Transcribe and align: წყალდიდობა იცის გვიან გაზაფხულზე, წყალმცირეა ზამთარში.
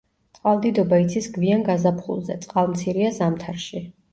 წყალდიდობა 0.37 0.99
იცის 1.03 1.27
გვიან 1.35 1.63
გაზაფხულზე, 1.69 2.39
წყალმცირეა 2.47 3.13
ზამთარში. 3.21 3.87